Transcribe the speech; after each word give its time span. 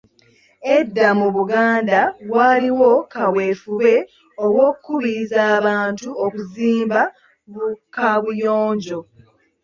Edda 0.77 1.07
mu 1.19 1.27
Buganda, 1.35 1.99
waaliwo 2.33 2.89
kaweefube 3.13 3.93
w‘okukubiriza 4.55 5.39
abantu 5.57 6.07
okuzimba 6.25 6.99
bu 7.51 7.65
Kabuyonjo. 7.95 8.99